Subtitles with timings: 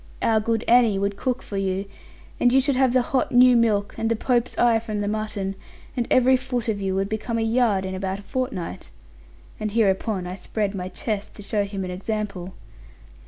[0.23, 1.85] Our good Annie would cook for you;
[2.39, 5.53] and you should have the hot new milk and the pope's eye from the mutton;
[5.95, 8.89] and every foot of you would become a yard in about a fortnight.'
[9.59, 12.53] And hereupon, I spread my chest, to show him an example.